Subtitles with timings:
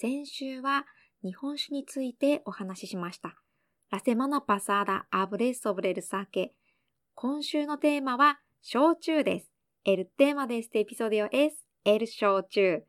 [0.00, 0.86] 先週は
[1.24, 3.34] 日本酒についてお話ししました。
[3.90, 6.52] ラセマナパサーダアブレソブレルサケ。
[7.16, 9.50] 今週のテーマは焼酎です。
[9.84, 10.70] エルテーマです。
[10.74, 11.66] エピソディオ S。
[11.84, 12.84] エル焼酎。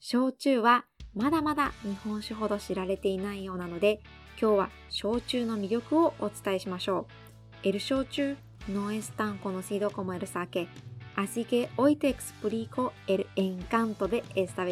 [0.00, 4.00] 焼酎はまだまだ日本酒ほど知られていないようなので、
[4.40, 7.06] 今日は焼酎の魅力をお伝えしましょ
[7.64, 7.68] う。
[7.68, 8.34] エル焼酎、
[8.70, 10.68] ノエスタンコのシードコエルサケ。
[11.16, 14.64] Así que hoy te explico el encanto de esta.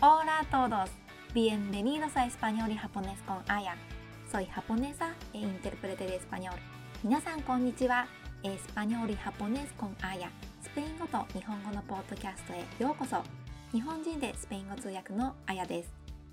[0.00, 0.90] Hola a todos,
[1.34, 3.76] bienvenidos a Español y Japonés con Aya.
[4.30, 6.54] Soy japonesa e intérprete de español.
[7.02, 8.06] 皆さんこんにちは。
[8.42, 10.30] エスパニョールハポネスコンアヤ
[10.62, 13.22] スペイン語と日本語のポッドキャストへようこそ
[13.70, 15.90] 日本人でスペイン語通訳のアヤです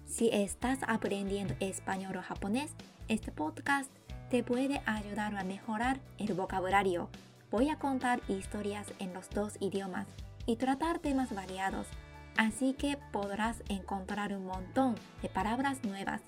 [0.08, 2.72] Si estás aprendiendo español o japonés,
[3.10, 3.92] este podcast
[4.30, 7.10] te puede ayudar a mejorar el vocabulario
[7.52, 10.08] voy a contar historias en los dos idiomas
[10.46, 11.88] y tratar temas variados,
[12.37, 16.23] así que podrás encontrar un montón de palabras nuevas.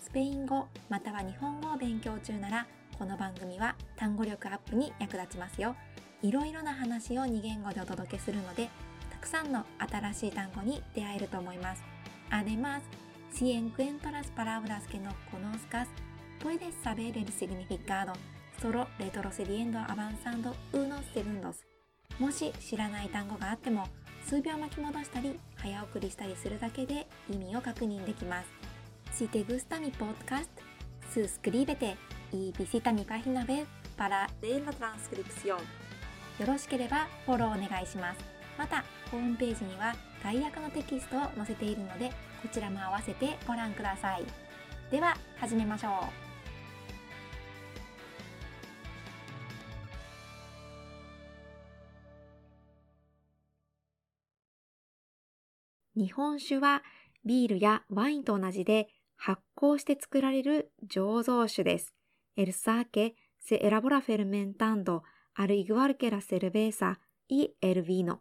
[0.00, 2.66] スペイン語または日本語を勉強中なら
[2.98, 5.76] この番組は単語力アップに役立ちますよ。
[6.22, 8.68] いろいろな話を2言語でお届けするので
[9.10, 11.82] たくさんの新しい単語に出会えると思います。
[12.30, 12.80] Además,
[13.32, 15.86] si encuentras palabras que no conozcas,
[16.40, 18.12] puedes saber el significado
[18.60, 21.56] solo retrocediendo avanzando unos segundos
[22.18, 23.86] もし知らない単語があっても
[24.24, 28.48] 数秒巻き戻したり早送りしたりするだけで意味を確認できます。
[29.12, 30.48] Si te gusta mi podcast,
[31.12, 31.96] suscríbete
[32.32, 35.58] y visita mi página web para leer la transcripción
[36.38, 38.20] よろしければフォローお願いします。
[38.56, 42.10] またホームページには概約のテキストを載せているので
[42.42, 44.24] こちらも合わせてご覧ください。
[44.90, 45.88] では始めましょ
[46.26, 46.29] う。
[56.00, 56.82] 日本酒は
[57.26, 61.92] ビールやワインと同じで発酵して作られる醸造酒です。
[62.36, 65.02] El sake, se elabora fermentando,
[65.34, 66.98] al igual que la cerveza,
[67.28, 68.20] y el vino。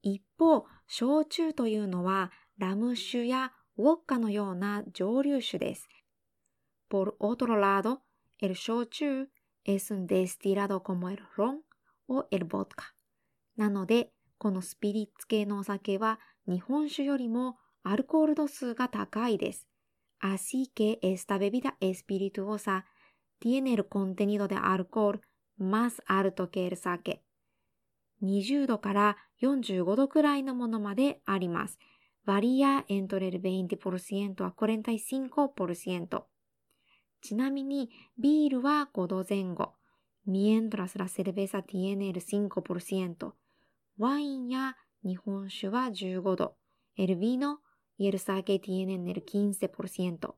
[0.00, 5.90] 一方、焼酎というのはラム酒やウォッカのような蒸留酒です。
[6.88, 7.98] Por otro lado,
[8.40, 11.58] el shochu, es un destilado como el ron,
[12.08, 12.94] o el vodka。
[13.58, 19.68] なので、このスピリッツ系のお酒は日本酒よりもアルコール度数が高いです。
[20.20, 22.84] Así que esta bebida espirituosa
[23.40, 25.20] tiene el contenido de alcohol
[25.58, 27.20] más alto que el sake。
[28.22, 31.78] 20度から45度くらいのものまであります。
[32.24, 36.22] varía entre el 20% a 45%。
[37.20, 39.74] ちなみに、ビールは5度前後。
[40.26, 43.32] mientras la cerveza tiene el 5%。
[43.98, 46.54] ワインや日本酒は15度。
[46.96, 47.58] El vino
[47.98, 50.34] y el sake tienen el 15%。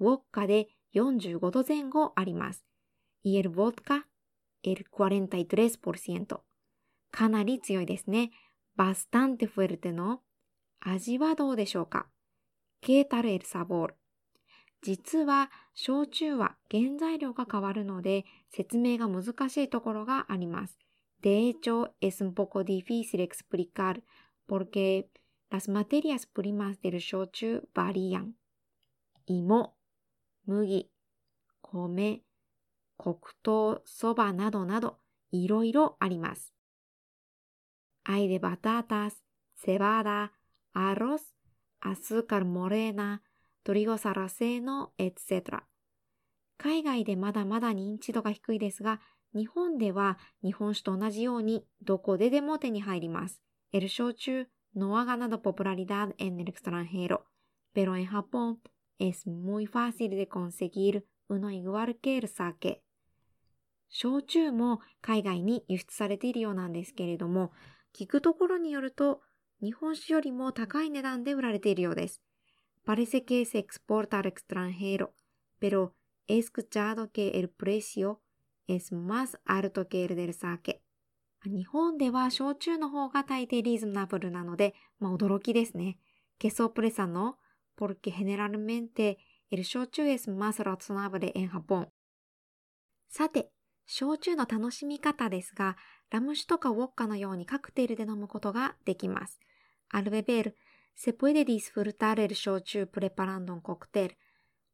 [0.00, 2.64] ウォッカで45度前後あります。
[3.22, 4.02] y el vodka
[4.62, 6.40] el 43%。
[7.10, 8.30] かなり強いですね。
[8.76, 10.20] bastante fuerte の
[10.80, 12.06] 味はどうでしょうか
[12.82, 13.94] ？¿Qué tal el sabor?
[14.82, 20.78] 実は、焼酎は原材料が変わるので説明が難しいところがあります。
[21.20, 24.04] De hecho, es un poco difícil explicar
[24.46, 25.10] porque
[25.50, 28.36] las materias primas del shochu varían.
[29.26, 29.76] Imo,
[30.44, 30.90] mugi,
[31.60, 32.24] come,、
[32.96, 34.98] 黒糖、そばなどなど
[35.30, 36.54] いろいろあります。
[38.04, 39.22] Hay de batatas,
[39.54, 40.32] cebada,
[40.72, 41.34] arroz,
[41.80, 43.22] azúcar morena,
[43.62, 45.64] trigo sarraceno, etc.
[46.56, 49.00] 海外でまだまだ認知度が低いですが、
[49.34, 53.40] 日本では日本酒と同じようにどこででも手に入ります。
[53.88, 57.24] 焼酎、ノアガなどポプラリダードエンネストランヘイロ。
[57.74, 58.58] ベロエハポン、
[58.98, 62.82] エスモイファーシルでコセギール、ウノイグワルケールサーケ。
[63.90, 67.52] 焼酎も海外に輸出されているようなんですけれども、
[67.94, 69.20] 聞くところによると、
[69.62, 72.22] 日本酒よりも高い値段で売られているようです。
[72.84, 75.12] パレセケースエクスポルタルクストランヘイロ。
[75.60, 75.92] ベロ
[76.28, 78.20] エスクチャードケエルプレシオ。
[81.46, 85.98] 日本では焼酎の方が大抵リーズナブルなので、驚きですね。
[86.38, 87.36] ケソプレサの、
[87.78, 89.16] porque generalmente
[89.62, 91.88] 焼酎 es más razonable。
[93.08, 93.50] さて、
[93.86, 95.78] 焼酎の楽しみ方ですが、
[96.10, 99.40] ラム酒とかウォッカのようにカクテルで飲むことができます。
[99.88, 100.56] アルベベル、
[100.94, 104.16] セポエデディスフルタレル焼酎プレパランドンコクテル、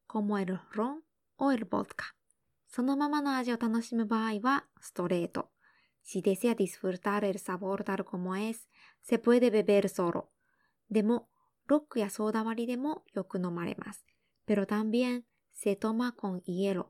[0.08, 1.00] コモエルフロン
[1.38, 2.14] オイルボッカ。
[2.74, 5.48] そのままの味を楽しむ場合はストレート。
[6.04, 8.68] Si desea disfrutar el sabor tal como es,
[9.00, 10.24] se puede beber solo.
[10.90, 11.28] でも、
[11.68, 14.04] ロックやソーダ割りでもよく飲まれます。
[14.44, 15.22] pero también
[15.52, 16.86] se toma con hielo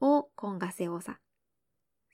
[0.00, 1.18] o con gaseosa。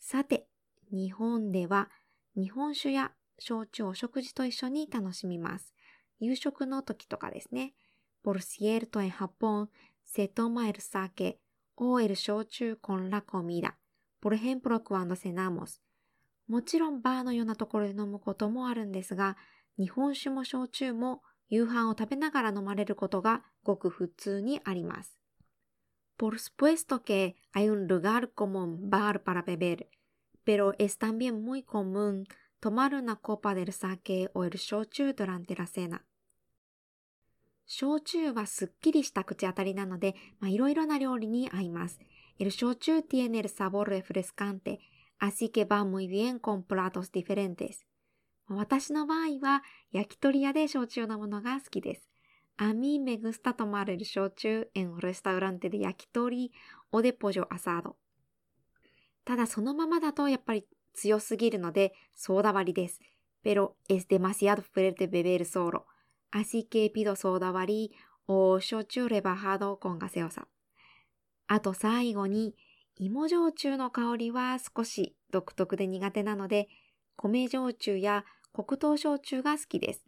[0.01, 0.49] さて、
[0.91, 1.91] 日本では
[2.35, 5.73] 日本酒や焼酎を食事と一緒に楽しみます。
[6.19, 7.73] 夕食の時とかですね。
[8.25, 9.69] Por cierto, en Japón
[10.05, 11.42] se toma el sake
[11.85, 13.77] o el shochu con la comida.
[14.21, 15.81] Por ejemplo, cuando cenamos.
[16.47, 19.37] もちろんバーのようなところで飲むこともあるんですが、
[19.79, 25.19] 日本酒も焼酎も夕飯を食べながら飲まれることがごく普通にあります。
[26.17, 29.89] Por supuesto que hay un lugar como un bar para beber,
[30.45, 32.27] pero es también muy común
[32.61, 36.05] tomar una copa del sake o el shochu durante la cena.
[37.67, 42.01] 焼酎はすっきりした口当たりなので、まあ、いろいろな料理に合います。
[42.39, 44.81] El shochu tiene el sabor refrescante,
[45.19, 47.85] así que va muy bien con platos diferentes.
[48.49, 49.63] 私の場合は
[49.93, 52.09] 焼き鳥屋で焼酎を飲むのが好きです。
[52.57, 56.53] A mí me gusta tomar el shochu en un restaurante de 焼き鳥
[56.91, 57.95] o de pollo asado.
[59.25, 63.01] ただそのままだとやっぱり強すぎるのでソーダ割りです。
[63.45, 65.85] Pero es demasiado fuerte beber solo.
[66.33, 67.97] Así que pido soda 割り
[68.27, 70.49] o 焼酎レバハードコンガセオサ。
[71.47, 72.57] あと最後に、
[72.97, 76.69] 芋焼酎の香りは少し独特で苦手なので、
[77.17, 80.05] 米焼酎や黒糖焼酎が好きです。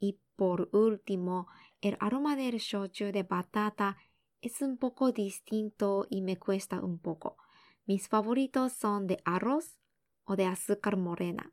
[0.00, 1.46] 一方、por último,
[1.80, 3.96] el aroma del shochu de batata
[4.40, 7.36] es un poco distinto y me cuesta un poco.
[7.86, 9.78] Mis favoritos son de arroz
[10.24, 11.52] o de azúcar morena.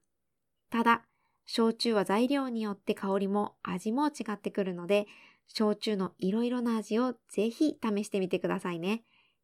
[0.72, 1.09] ただ、
[1.52, 5.08] 焼酎は材料によって香りも味も違ってくるので、
[5.48, 9.02] 焼酎のいろいろな味をぜひ試してみてくださいね。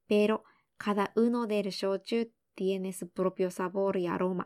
[0.07, 0.43] ペロ、
[0.77, 4.45] Cada uno del shochu, tiene su propio sabor y aroma.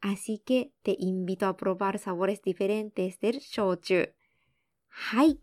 [0.00, 4.12] Así que, te invito a probar sabores diferentes del shochu。
[4.88, 5.40] はい。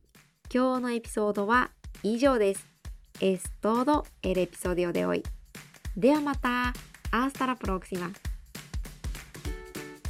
[0.54, 1.72] 今日のエピソードは
[2.04, 2.66] 以上です。
[3.20, 5.24] Esto es el episodio de hoy。
[5.98, 6.70] ではまた、
[7.12, 8.29] Hasta la próxima。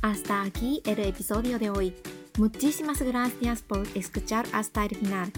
[0.01, 1.93] Hasta aquí el episodio de hoy.
[2.37, 5.29] Muchísimas gracias por escuchar hasta el final.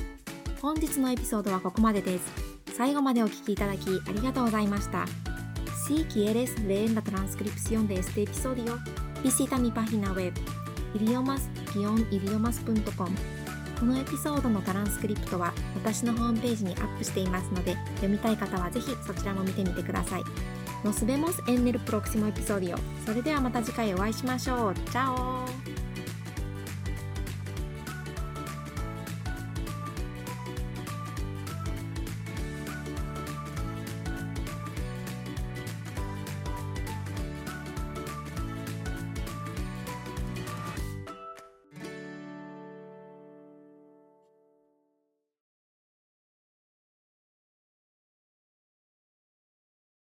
[0.61, 2.31] 本日のエピソードはここまでです。
[2.77, 5.07] 最後までお聞きいただきありがとうございました。
[5.87, 8.77] Si quieres leer la transcripción de este episodio,
[9.23, 10.31] visita mi página web
[10.93, 13.15] idiomas-idiomas.com
[13.79, 20.23] このエピソードのトランスクリプトは私のホームページにアップしていますので読みたい方はぜひそちらも見てみてください。
[20.83, 22.75] Nos vemos en el próximo episodio.
[23.05, 24.73] それではまた次回お会いしましょう。
[24.73, 25.80] チャオ